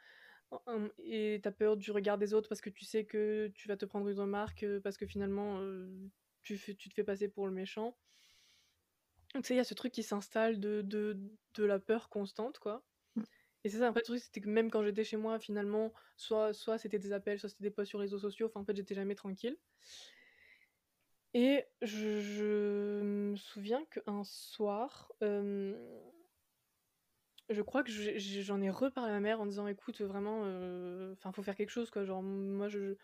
[1.00, 3.78] et tu as peur du regard des autres parce que tu sais que tu vas
[3.78, 5.62] te prendre une remarque, parce que finalement,
[6.44, 7.98] tu tu te fais passer pour le méchant.
[9.36, 11.18] Tu sais, il y a ce truc qui s'installe de de
[11.56, 12.84] de la peur constante, quoi.
[13.64, 16.54] Et c'est ça, en le truc, c'était que même quand j'étais chez moi, finalement, soit
[16.54, 18.76] soit c'était des appels, soit c'était des posts sur les réseaux sociaux, enfin, en fait,
[18.76, 19.58] j'étais jamais tranquille.
[21.34, 25.12] Et je me souviens qu'un soir,
[27.50, 30.42] je crois que j'en ai reparlé à ma mère en disant: «Écoute, vraiment,
[31.14, 32.96] enfin, faut faire quelque chose, quoi, genre moi je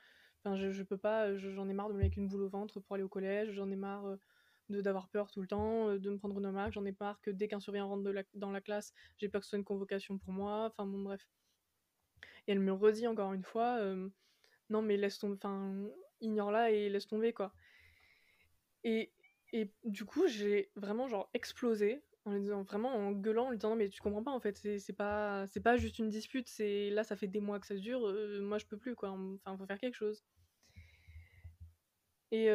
[0.45, 2.79] je je peux pas, je j'en ai marre de me mettre une boule au ventre
[2.81, 4.17] pour aller au collège, j'en ai marre,
[4.69, 7.31] de d'avoir peur tout le temps, de me prendre une remarque, j'en ai marre que
[7.31, 10.33] dès qu'un surveillant rentre dans la classe, j'ai peur que ce soit une convocation pour
[10.33, 11.27] moi», enfin bon, bref.
[12.47, 13.79] Et elle me redit encore une fois,
[14.69, 15.73] «Non mais laisse tomber, enfin,
[16.21, 17.53] ignore-la et laisse tomber, quoi»
[18.83, 19.11] et
[19.55, 23.57] et du coup, j'ai vraiment genre explosé en lui disant vraiment en gueulant, en lui
[23.57, 26.47] disant: «Non mais tu comprends pas en fait, c'est pas c'est pas juste une dispute,
[26.49, 28.01] c'est là ça fait des mois que ça dure,
[28.41, 30.23] moi je peux plus quoi, enfin faut faire quelque chose»
[32.31, 32.47] et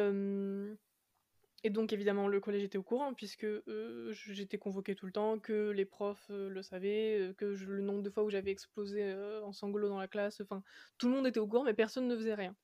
[1.63, 5.39] et donc évidemment le collège était au courant puisque, heu, j'étais convoquée tout le temps,
[5.39, 9.43] que les profs, heu, le savaient, que le nombre de fois où j'avais explosé, heu,
[9.43, 10.63] en sanglots dans la classe, enfin
[10.97, 12.55] tout le monde était au courant mais personne ne faisait rien.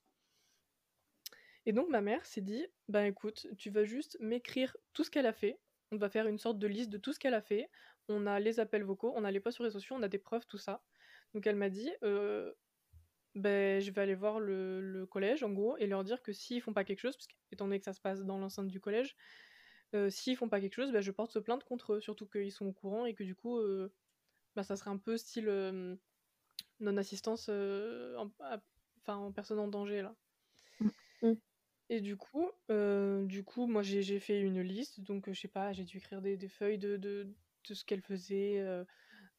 [1.66, 5.26] Et donc ma mère s'est dit: «Bah écoute, tu vas juste m'écrire tout ce qu'elle
[5.26, 5.60] a fait.
[5.92, 7.70] On va faire une sorte de liste de tout ce qu'elle a fait.
[8.08, 10.20] On a les appels vocaux, on a les posts sur les sociaux, on a des
[10.20, 10.84] preuves, tout ça».
[11.34, 12.56] Donc elle m'a dit: «Heu,
[13.36, 16.62] beh, je vais aller voir le le collège en gros et leur dire que s'ils
[16.62, 19.16] font pas quelque chose», parce qu'étant donné que ça se passe dans l'enceinte du collège,
[19.96, 22.02] heu, «s'ils font pas quelque chose, bah je porte plainte contre eux».
[22.02, 23.94] Surtout qu'ils sont au courant et que du coup, heu,
[24.56, 26.00] bah ça serait un peu style, hem,
[26.82, 28.62] non-assistance, heu, en à
[29.02, 30.16] enfin en personne en danger là.
[30.80, 30.90] Mmh.
[31.22, 31.36] Mmh.
[31.90, 35.72] Et du coup, heu, du coup, moi j'ai fait une liste, donc, je sais pas,
[35.72, 37.36] j'ai dû écrire des des feuilles de de
[37.70, 38.64] de ce qu'elle faisait,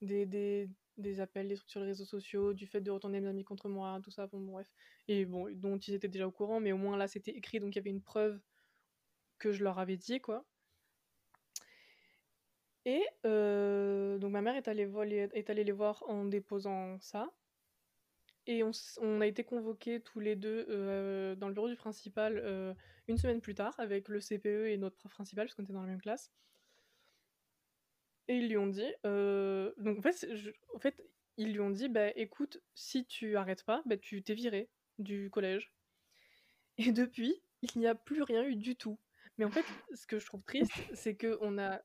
[0.03, 3.29] des des des appels, des trucs sur les réseaux sociaux, du fait de retourner mes
[3.29, 4.73] amis contre moi, tout ça, bon bref.
[5.09, 7.75] Et bon, dont ils étaient déjà au courant, mais au moins là c'était écrit, donc
[7.75, 8.41] il y avait une preuve
[9.39, 10.47] que je leur avais dit, quoi.
[12.87, 14.89] Et heu, donc ma mère est allée
[15.35, 17.37] est allée les voir en déposant ça.
[18.47, 22.75] Et on a été convoqués tous les 2, heu, dans le bureau du principal, heu,
[23.09, 25.83] une semaine plus tard avec le CPE et notre prof principal, parce qu'on était dans
[25.83, 26.33] la même classe
[28.29, 31.03] et ils lui ont dit, heu donc en fait, je en fait,
[31.37, 34.71] ils lui ont dit: «Bah écoute, si tu arrêtes pas, bah tu tu es virée
[34.99, 35.73] du collège»
[36.79, 38.99] et depuis, il n'y a plus rien eu du tout.
[39.39, 41.83] Mais en fait, ce que je trouve triste, c'est qu'on a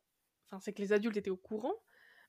[0.48, 1.76] enfin, c'est que les adultes étaient au courant,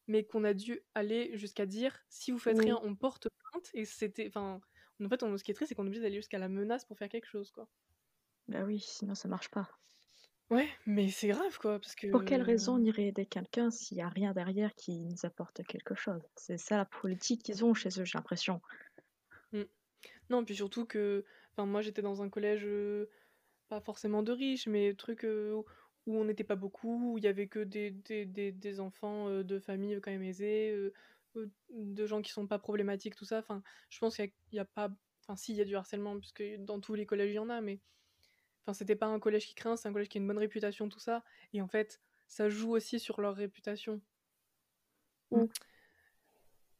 [0.08, 3.84] mais qu'on a dû aller jusqu'à dire: «Si vous faites rien, on porte plainte» et
[3.84, 4.60] c'était enfin,
[5.02, 6.84] en fait, on ce qui est triste, c'est qu'on est obligé d'aller jusqu'à la menace
[6.84, 7.68] pour faire quelque chose, quoi.
[8.46, 9.68] Bah oui, sinon ça marche pas.
[10.52, 13.96] Ouais, mais c'est grave, quoi, parce que Pour quelle raison on irait aider quelqu'un s'il
[13.96, 16.22] y a rien derrière qui nous apporte quelque chose?
[16.36, 18.60] C'est ça la politique qu'ils ont chez eux, j'ai l'impression.
[19.52, 19.62] Mmh.
[20.30, 22.66] Non, puis surtout que enfin moi j'étais dans un collège,
[23.68, 25.64] pas forcément de riches, mais truc, où
[26.16, 29.58] on n'était pas beaucoup, où il y avait que des des des des enfants, de
[29.60, 30.92] familles quand même aisées,
[31.70, 33.38] de gens qui sont pas problématiques, tout ça.
[33.40, 34.90] Enfin, je pense qu'il y a il y a pas
[35.26, 37.50] enfin si, il y a du harcèlement puisque dans tous les collèges il y en
[37.50, 37.80] a, mais
[38.62, 40.88] enfin c'était pas un collège qui craint, c'est un collège qui a une bonne réputation,
[40.88, 44.00] tout ça et en fait, ça joue aussi sur leur réputation.
[45.30, 45.42] Mmh.
[45.42, 45.48] Mmh.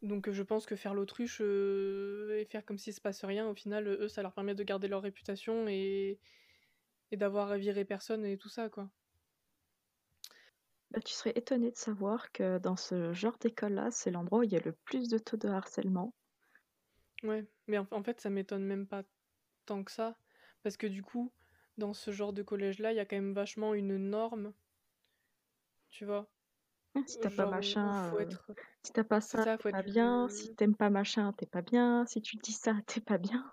[0.03, 3.55] Donc je pense que faire l'autruche, heu et faire comme s'il se passe rien, au
[3.55, 6.19] final, eux, ça leur permet de garder leur réputation et
[7.13, 8.91] et d'avoir à virer personne et tout ça, quoi.
[10.91, 14.53] Bah, tu serais étonné de savoir que dans ce genre d'école-là, c'est l'endroit où il
[14.53, 16.13] y a le plus de taux de harcèlement.
[17.23, 19.03] Ouais, mais en en fait, ça m'étonne même pas
[19.67, 20.17] tant que ça,
[20.63, 21.33] parce que du coup,
[21.79, 24.55] dans ce genre de collège-là, il y a quand même vachement une norme.
[25.91, 26.29] Tu vois?
[27.07, 29.69] Si pas Genre où où machin, faut heu, être Si t'as pas ça, ça, faut
[29.71, 30.29] pas être bien.
[30.29, 32.05] Si t'aimes pas machin, t'es pas bien.
[32.07, 33.53] Si tu dis ça, t'es pas bien.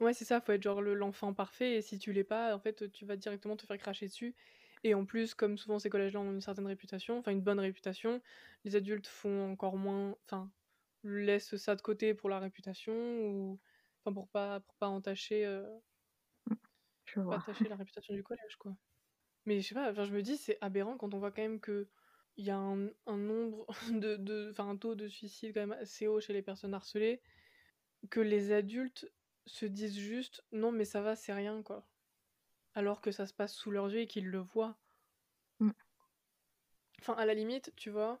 [0.00, 2.58] Ouais, c'est ça, faut être genre le l'enfant parfait et si tu l'es pas, en
[2.58, 4.34] fait, tu vas directement te faire cracher dessus
[4.82, 8.20] et en plus, comme souvent ces collèges-là ont une certaine réputation, enfin une bonne réputation,
[8.64, 10.52] les adultes font encore moins enfin,
[11.04, 13.60] laissent ça de côté pour la réputation ou
[14.04, 15.93] enfin pour pas pour pas entacher, heu Mmh.
[17.14, 17.36] Je vois.
[17.36, 18.76] entacher la réputation du collège, quoi.
[19.46, 21.86] Mais je sais pas, je me dis c'est aberrant quand on voit quand même qu'il
[22.38, 26.06] y a un un nombre de de enfin un taux de suicide quand même assez
[26.06, 27.20] haut chez les personnes harcelées,
[28.10, 29.10] que les adultes
[29.46, 31.86] se disent juste: «Non mais ça va, c'est rien, quoi».
[32.74, 34.76] Alors que ça se passe sous leurs yeux et qu'ils le voient.
[35.60, 35.70] Mmh.
[37.00, 38.20] Enfin, à la limite, tu vois?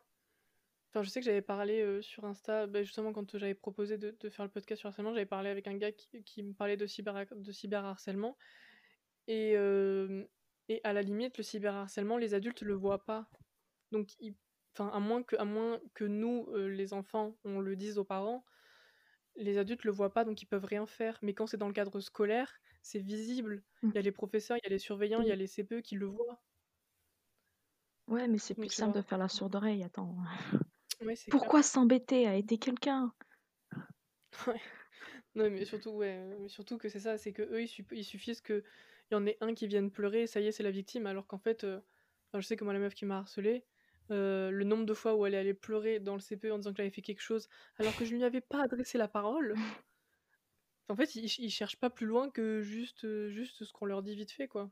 [0.90, 4.16] Enfin, je sais que j'avais parlé, heu, sur Insta, bah, justement quand, j'avais proposé de
[4.20, 6.52] de faire le podcast sur le harcèlement, j'avais parlé avec un gars qui qui me
[6.52, 8.36] parlait de cyber de cyberharcèlement
[9.28, 10.26] et hem
[10.68, 13.30] et à la limite, le cyberharcèlement, les adultes le voient pas.
[13.92, 14.36] Donc ils
[14.78, 18.44] à moins que à moins que nous, heu, les enfants, on le dise aux parents,
[19.36, 21.18] les adultes le voient pas, donc ils peuvent rien faire.
[21.22, 23.64] Mais quand c'est dans le cadre scolaire, c'est visible.
[23.82, 23.94] Mmh.
[23.94, 25.82] Il y a les professeurs, il y a les surveillants, il y a les CPE
[25.82, 26.42] qui le voient.
[28.08, 30.16] Ouais, mais c'est plus simple de faire la sourde oreille, attends.
[31.00, 31.16] Ouais.
[31.30, 33.12] Pourquoi s'embêter à aider quelqu'un?
[34.46, 34.60] Ouais.
[35.34, 38.40] Non, mais surtout, ouais, mais surtout que c'est ça, c'est qu'eux, il sup il suffise
[39.04, 41.06] qu'il y en ait un qui vienne pleurer et ça y est, c'est la victime.
[41.06, 43.64] Alors qu'en fait, enfin, je sais que moi, la meuf qui m'a harcelée,
[44.10, 46.70] heu, le nombre de fois où elle est allée pleurer dans le CPE en disant
[46.72, 49.54] que j'avais fait quelque chose, alors que je lui avais pas adressé la parole.
[50.90, 54.02] En fait, ils ils cherchent pas plus loin que juste, heu, juste ce qu'on leur
[54.02, 54.70] dit vite fait, quoi.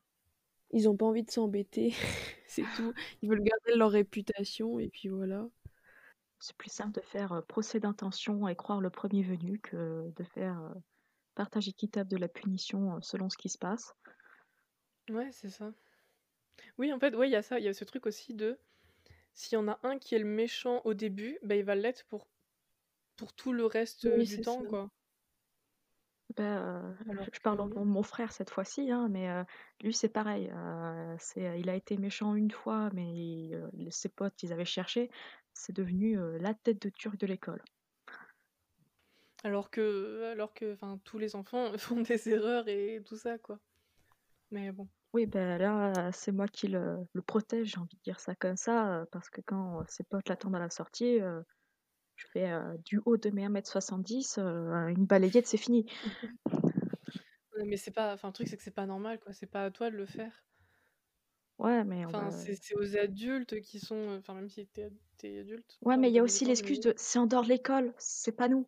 [0.71, 1.91] Ils ont pas envie de s'embêter,
[2.47, 2.93] c'est tout.
[3.23, 5.49] Ils veulent garder leur réputation et puis voilà.
[6.39, 10.75] C'est plus simple de faire, procès d'intention et croire le premier venu que de faire,
[11.35, 13.95] partage équitable de la punition, selon ce qui se passe.
[15.11, 15.73] Ouais, c'est ça.
[16.77, 18.59] Oui, en fait, ouais, il y a ça, il y a ce truc aussi de
[19.35, 22.07] s'il y en a un qui est le méchant au début, bah, il va l'être
[22.07, 22.29] pour
[23.17, 24.91] pour tout le reste, Oui, du c'est temps, quoi.
[26.37, 29.45] Bah, heu, Alors je parle que nom de mon frère cette fois-ci, hein, mais heu,
[29.83, 30.51] lui c'est pareil,
[31.19, 33.51] c'est il a été méchant une fois, mais
[33.91, 35.11] ses potes, ils avaient cherché,
[35.53, 37.63] c'est devenu, la tête de turc de l'école.
[39.45, 43.61] alors que alors que, enfin, tous les enfants font des erreurs et tout ça, quoi.
[44.53, 44.89] Mais bon.
[45.15, 48.57] Oui, bah, là, c'est moi qui le le protège, j'ai envie de dire ça comme
[48.57, 51.45] ça, heu, parce que quand, ses potes l'attendent à la sortie, heu,
[52.17, 52.53] je fais,
[52.85, 55.87] du haut de mes 1 m 70, heu, une balayette, c'est fini.
[57.57, 59.65] Ouais, mais c'est pas enfin, le truc, c'est que c'est pas normal, quoi, c'est pas
[59.65, 60.45] à toi de le faire.
[61.59, 64.81] Ouais, mais Enfin, va c'est aux adultes qui sont, enfin, même si tu
[65.25, 67.95] es adulte, ouais, mais il y a aussi l'excuse de: «C'est en dehors de l'école,
[67.99, 68.67] c'est pas nous».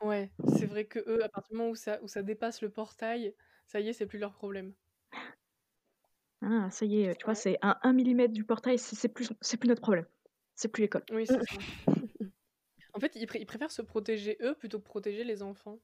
[0.00, 3.34] Ouais, c'est vrai qu'eux, à partir du moment où ça où ça dépasse le portail,
[3.66, 4.74] ça y est, c'est plus leur problème.
[6.42, 7.34] Ah, ça y est, tu vois, Ouais.
[7.34, 10.06] c'est à 1 millimètre du portail, c'est c'est plus c'est plus notre problème.
[10.54, 11.04] C'est plus l'école.
[11.10, 11.56] Oui, c'est ça.
[12.94, 15.78] En fait, ils pré ils préfèrent se protéger eux plutôt que protéger les enfants,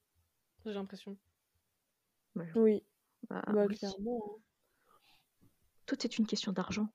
[0.67, 1.19] j'ai l'impression.
[2.35, 2.83] Bah, Oui,
[3.29, 3.79] bah, bah oui.
[3.79, 4.43] clairement, hein.
[5.85, 6.89] Tout est une question d'argent.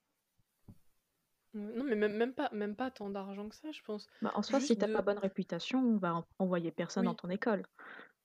[1.55, 4.07] Non, mais même même pas même pas tant d'argent que ça, je pense.
[4.21, 6.71] Bah, en soi, si Juste tu as pas de bonne réputation, on va en envoyer
[6.71, 7.63] personne dans oui, ton école.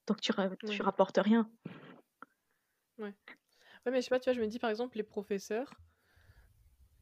[0.07, 1.51] Tant que tu ra tu ouais, rapportes rien.
[2.99, 3.15] ouais.
[3.85, 5.71] Ouais, mais je sais pas, tu vois, je me dis, par exemple, les professeurs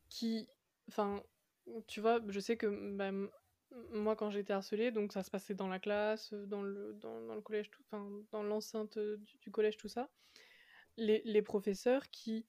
[0.08, 0.48] qui
[0.88, 1.22] enfin,
[1.86, 3.10] tu vois, je sais que, bah,
[3.92, 7.34] moi, quand j'étais harcelée, donc ça se passait dans la classe, dans le dans dans
[7.34, 10.10] le collège, tout enfin, dans l'enceinte, heu, du du collège, tout ça.
[10.98, 12.46] Les les professeurs qui,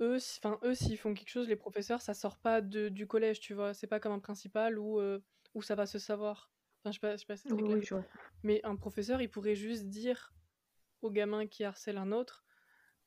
[0.00, 3.40] eux, enfin, eux, s'ils font quelque chose, les professeurs, ça sort pas de du collège,
[3.40, 3.74] tu vois?
[3.74, 5.22] C'est pas comme un principal où, heu,
[5.54, 6.52] où ça va se savoir.
[6.80, 7.84] Enfin, je sais pas je sais pas si c'est Oui, oui, clair.
[7.84, 8.04] je vois.
[8.42, 10.34] Mais un professeur, il pourrait juste dire
[11.02, 12.44] au gamin qui harcèle un autre: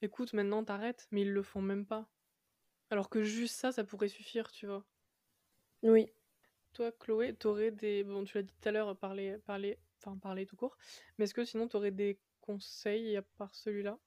[0.01, 2.07] «Écoute, maintenant, tu arrêtes», mais ils le font même pas.
[2.91, 4.85] Alors que juste ça, ça pourrait suffire, tu vois?
[5.83, 6.11] Oui.
[6.73, 10.17] Toi, Chloé, tu aurais des bon, tu l'as dit tout à l'heure, parler parler enfin,
[10.17, 10.77] parler tout court,
[11.17, 13.97] mais est-ce que sinon tu aurais des conseils à part celui-là?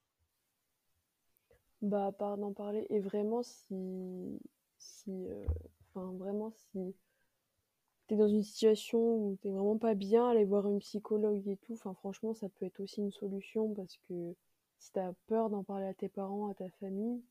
[1.83, 4.41] Bah, à part d'en parler et vraiment si
[4.79, 5.47] si, heu,
[5.95, 6.95] enfin vraiment si
[8.09, 11.47] tu es dans une situation où tu es vraiment pas bien, aller voir une psychologue
[11.47, 14.35] et tout, enfin franchement, ça peut être aussi une solution parce que
[14.79, 17.23] si tu as peur d'en parler à tes parents, à ta famille,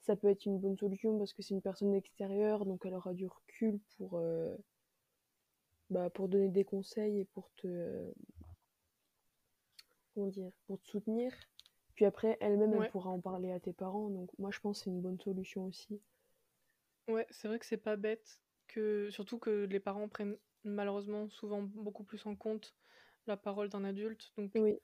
[0.00, 3.14] ça peut être une bonne solution parce que c'est une personne extérieure, donc elle aura
[3.14, 4.58] du recul pour, heu
[5.90, 8.12] bah, pour donner des conseils et pour te,
[10.14, 10.52] comment dire?
[10.66, 11.32] Pour te soutenir.
[11.94, 12.86] Puis après, elle-même, elle Ouais.
[12.86, 15.66] pourra en parler à tes parents, donc moi je pense que c'est une bonne solution
[15.66, 16.00] aussi.
[17.08, 21.62] Ouais, c'est vrai que c'est pas bête, que surtout que les parents prennent malheureusement souvent
[21.62, 22.74] beaucoup plus en compte
[23.26, 24.78] la parole d'un adulte, donc Oui.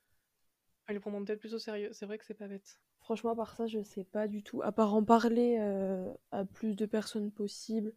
[0.92, 1.92] Ils le prendront peut-être plus au sérieux.
[1.92, 2.80] C'est vrai que c'est pas bête.
[3.00, 4.60] Franchement, à part ça, je sais pas du tout.
[4.62, 7.94] À part en parler, heu, à plus de personnes possible,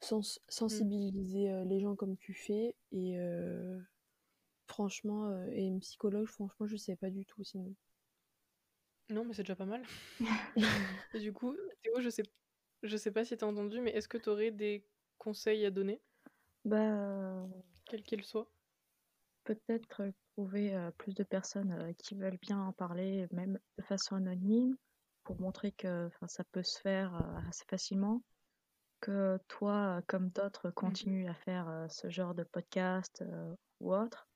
[0.00, 0.86] sens- Mmh.
[0.88, 2.76] sensibiliser euh, les gens comme tu fais.
[2.92, 3.78] Et euh,
[4.68, 7.74] franchement, euh, et une psychologue, franchement, je sais pas du tout sinon.
[9.10, 9.88] Non, mais c'est déjà pas mal.
[11.14, 12.22] Et du coup, Théo, je sais,
[12.82, 14.86] je sais pas si t'as entendu, mais est-ce que t'aurais des
[15.18, 16.00] conseils à donner,
[16.64, 17.46] Bah,
[17.86, 18.48] quels qu'ils soient?
[19.46, 23.84] Peut-être euh, trouver euh, plus de personnes euh, qui veulent bien en parler, même de
[23.84, 24.76] façon anonyme,
[25.24, 28.22] pour montrer que 'fin, ça peut se faire euh, assez facilement.
[29.00, 30.96] Que toi, euh, comme d'autres, Mmh.
[30.96, 34.28] continues à faire euh, ce genre de podcast euh, ou autre.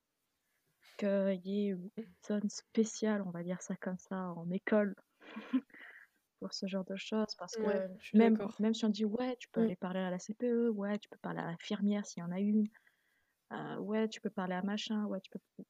[0.98, 2.14] Qu'il y ait une Mmh.
[2.24, 4.94] zone spéciale, on va dire ça comme ça, en école
[6.40, 7.34] pour ce genre de choses.
[7.38, 8.58] Parce que Ouais, je suis même, d'accord.
[8.58, 9.62] même si on dit ouais, tu peux Mm.
[9.62, 12.40] aller parler à la CPE, ouais, tu peux parler à l'infirmière s'il y en a
[12.40, 12.68] une,
[13.52, 15.64] euh, ouais, tu peux parler à machin, ouais, tu peux.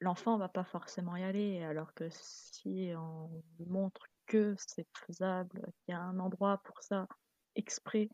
[0.00, 5.60] L'enfant va pas forcément y aller, alors que si on lui montre que c'est faisable,
[5.80, 7.08] qu'il y a un endroit pour ça
[7.56, 8.08] exprès,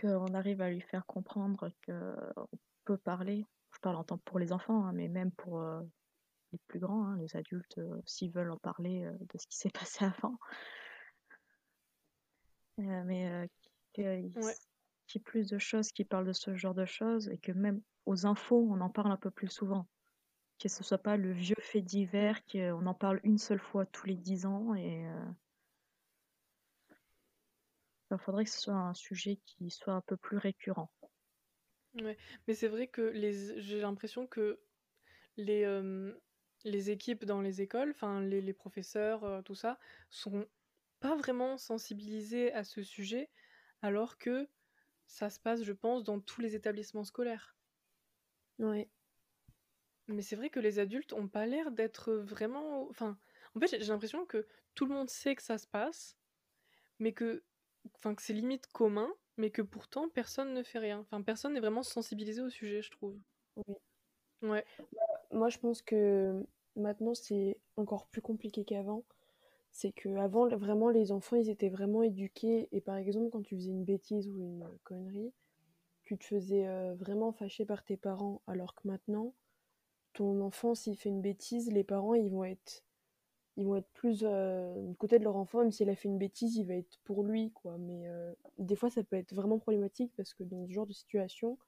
[0.00, 2.48] qu'on arrive à lui faire comprendre qu'on
[2.84, 3.46] peut parler.
[3.74, 5.80] Je parle en tant pour les enfants, hein, mais même pour euh,
[6.52, 9.56] les plus grands, hein, les adultes, euh, s'ils veulent en parler euh, de ce qui
[9.56, 10.38] s'est passé avant.
[12.78, 13.48] Mais
[14.36, 14.54] Ouais.
[15.18, 18.68] Plus de choses qui parlent de ce genre de choses et que même aux infos,
[18.70, 19.88] on en parle un peu plus souvent.
[20.58, 24.06] Que ce soit pas le vieux fait divers, qu'on en parle une seule fois tous
[24.06, 25.24] les dix ans et euh,
[28.10, 30.92] il faudrait que ce soit un sujet qui soit un peu plus récurrent.
[31.94, 33.60] Mais c'est vrai que les...
[33.60, 34.60] j'ai l'impression que
[35.36, 36.12] les, euh,
[36.64, 39.78] les équipes dans les écoles, enfin les, les professeurs, euh, tout ça,
[40.10, 40.46] sont
[41.00, 43.28] pas vraiment sensibilisés à ce sujet,
[43.82, 44.48] alors que
[45.12, 47.54] ça se passe, je pense, dans tous les établissements scolaires.
[48.58, 48.88] Ouais.
[50.08, 52.88] Mais c'est vrai que les adultes ont pas l'air d'être vraiment.
[52.88, 53.18] Enfin,
[53.54, 56.16] en fait, j'ai j'ai l'impression que tout le monde sait que ça se passe,
[56.98, 57.44] mais que,
[57.96, 61.00] enfin, que c'est limite commun, mais que pourtant personne ne fait rien.
[61.00, 63.20] Enfin, personne n'est vraiment sensibilisé au sujet, je trouve.
[63.56, 63.76] Oui.
[64.42, 64.64] Ouais.
[65.30, 66.44] Moi, je pense que
[66.76, 69.04] maintenant, c'est encore plus compliqué qu'avant.
[69.72, 72.68] C'est que avant, vraiment, les enfants, ils étaient vraiment éduqués.
[72.72, 75.32] Et par exemple, quand tu faisais une bêtise ou une connerie,
[76.02, 78.42] tu te faisais euh, vraiment fâcher par tes parents.
[78.46, 79.34] Alors que maintenant,
[80.12, 82.84] ton enfant, s'il fait une bêtise, les parents, ils vont être,
[83.56, 86.18] ils vont être plus euh, du côté de leur enfant, même s'il a fait une
[86.18, 87.78] bêtise, il va être pour lui, quoi.
[87.78, 90.92] Mais euh, des fois, ça peut être vraiment problématique parce que dans ce genre de
[90.92, 91.58] situation,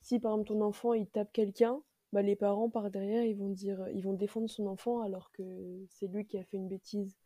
[0.00, 3.50] si par exemple ton enfant, il tape quelqu'un, bah, les parents par derrière, ils vont
[3.50, 7.16] dire, ils vont défendre son enfant alors que c'est lui qui a fait une bêtise.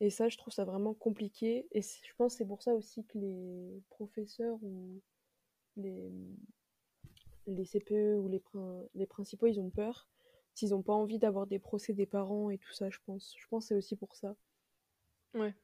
[0.00, 1.66] Et ça, je trouve ça vraiment compliqué.
[1.72, 5.00] Et je pense que c'est pour ça aussi que les professeurs ou
[5.76, 6.12] les,
[7.46, 8.42] les CPE ou les,
[8.94, 10.08] les principaux, ils ont peur.
[10.54, 13.34] S'ils n'ont pas envie d'avoir des procès des parents et tout ça, je pense.
[13.38, 14.34] Je pense que c'est aussi pour ça.
[15.34, 15.54] Ouais.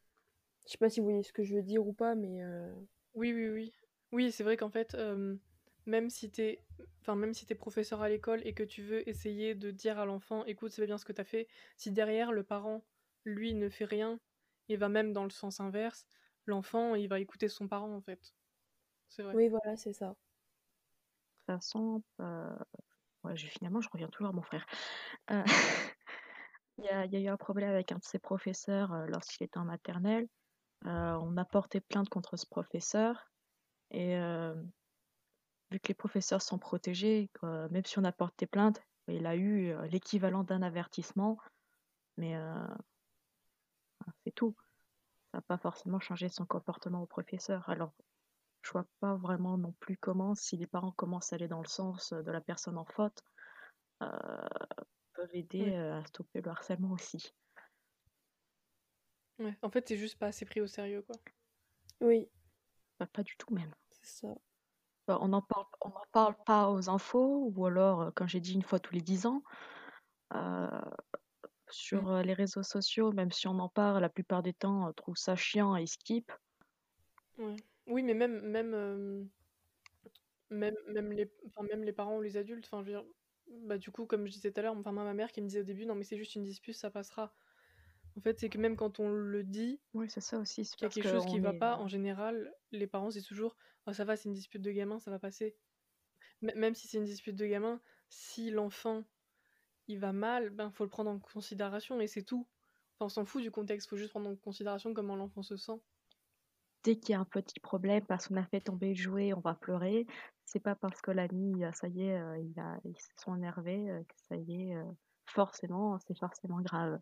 [0.66, 2.42] Je sais pas si vous voyez ce que je veux dire ou pas, mais...
[2.42, 2.72] Euh...
[3.14, 3.72] Oui, oui, oui.
[4.12, 5.34] Oui, c'est vrai qu'en fait, euh,
[5.86, 6.60] même si t'es...
[7.00, 10.04] Enfin, même si t'es professeur à l'école et que tu veux essayer de dire à
[10.04, 12.84] l'enfant, écoute, c'est bien ce que t'as fait, si derrière le parent,
[13.24, 14.20] lui, ne fait rien,
[14.68, 16.06] et va même dans le sens inverse,
[16.46, 18.34] l'enfant, il va écouter son parent, en fait.
[19.08, 19.34] C'est vrai.
[19.34, 20.10] Oui, voilà, c'est ça.
[20.10, 22.56] De toute façon, euh,
[23.24, 24.64] ouais, finalement, je reviens toujours à mon frère.
[25.30, 25.42] Euh,
[26.78, 29.06] il, y a, il y a eu un problème avec un de ses professeurs euh,
[29.06, 30.28] lorsqu'il était en maternelle.
[30.86, 33.30] Euh, on a porté plainte contre ce professeur
[33.90, 34.54] et euh,
[35.72, 39.34] vu que les professeurs sont protégés, quoi, même si on a porté plainte, il a
[39.34, 41.38] eu euh, l'équivalent d'un avertissement,
[42.16, 42.66] mais euh,
[44.24, 44.54] c'est tout.
[45.32, 47.68] Ça n'a pas forcément changé son comportement au professeur.
[47.68, 47.92] Alors,
[48.62, 51.68] je vois pas vraiment non plus comment, si les parents commencent à aller dans le
[51.68, 53.24] sens de la personne en faute,
[54.02, 54.08] euh,
[55.14, 57.34] peuvent aider euh, à stopper le harcèlement aussi.
[59.38, 59.56] Ouais.
[59.62, 61.16] En fait, c'est juste pas assez pris au sérieux, quoi.
[62.00, 62.28] Oui,
[63.00, 63.72] Bah, pas du tout même.
[63.90, 64.34] c'est ça.
[65.12, 68.40] Bah, on n'en parle, on n'en parle pas aux infos, ou alors, euh, comme j'ai
[68.40, 69.42] dit, une fois tous les dix ans.
[70.34, 70.80] Euh,
[71.68, 74.92] sur euh, les réseaux sociaux, même si on en parle, la plupart des temps, on
[74.94, 76.32] trouve ça chiant et skip.
[77.36, 77.56] Ouais.
[77.88, 79.22] Oui, mais même, même, euh,
[80.48, 83.06] même, même, les, enfin, même les parents ou les adultes, enfin, je veux dire,
[83.66, 85.60] bah, du coup, comme je disais tout à l'heure, enfin, ma mère qui me disait
[85.60, 87.34] au début, non, mais c'est juste une dispute, ça passera.
[88.16, 90.64] En fait, c'est que même quand on le dit, Oui, c'est ça aussi.
[90.66, 92.86] c'est qu'il y a quelque chose qui qu'on va est, pas, euh, en général, les
[92.86, 93.56] parents, c'est toujours,
[93.86, 95.56] oh, ça va, c'est une dispute de gamin, ça va passer.
[96.42, 99.04] M- même si c'est une dispute de gamin, si l'enfant,
[99.88, 102.48] il va mal, ben, faut le prendre en considération et c'est tout.
[102.98, 105.80] Enfin, on s'en fout du contexte, faut juste prendre en considération comment l'enfant se sent.
[106.84, 109.40] dès qu'il y a un petit problème parce qu'on a fait tomber le jouet, on
[109.40, 110.06] va pleurer.
[110.44, 113.36] C'est pas parce que l'ami, euh, ça y est, euh, il a, ils se sont
[113.36, 114.84] énervés euh, que ça y est, euh,
[115.26, 117.00] forcément, c'est forcément grave.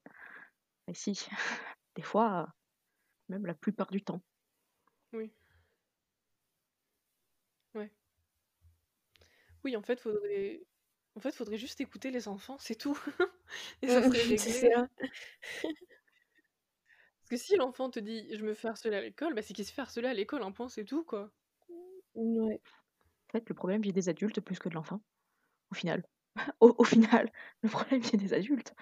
[0.90, 1.12] Mais si,
[1.94, 2.48] des fois,
[3.28, 4.20] même la plupart du temps.
[5.12, 5.30] Oui.
[7.76, 7.88] Ouais.
[9.62, 10.60] Oui, en fait, faudrait.
[11.14, 12.98] En fait, faudrait juste écouter les enfants, c'est tout.
[13.82, 14.70] Et ça serait réglé.
[17.20, 19.64] Parce que si l'enfant te dit je me fais harceler à l'école, bah c'est qu'il
[19.64, 21.30] se fait harceler à l'école, un point, c'est tout, quoi.
[22.14, 22.60] Ouais.
[23.28, 25.00] En fait, le problème vient des adultes plus que de l'enfant.
[25.70, 26.02] Au final.
[26.58, 27.30] au, au final,
[27.62, 28.74] le problème vient des adultes.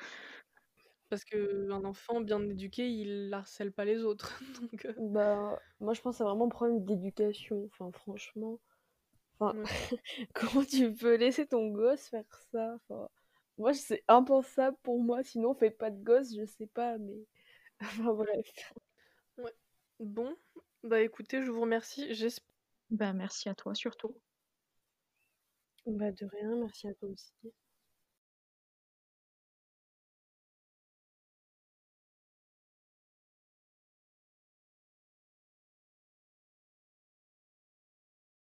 [1.11, 6.01] Parce qu'un enfant bien éduqué, il harcèle pas les autres, donc heu Bah, moi, je
[6.01, 8.61] pense que c'est vraiment un problème d'éducation, enfin, franchement.
[9.41, 9.65] Enfin, Ouais.
[10.35, 12.77] comment tu peux laisser ton gosse faire ça?
[12.77, 13.09] Enfin,
[13.59, 17.27] moi, c'est impensable pour moi, sinon fais pas de gosse, je sais pas, mais
[17.83, 18.75] enfin bref.
[19.39, 19.55] Ouais.
[20.01, 20.37] Bon,
[20.83, 22.45] bah, écoutez, je vous remercie, j'esp
[22.91, 24.21] Bah, merci à toi surtout.
[25.87, 27.33] Bah, de rien, merci à toi aussi.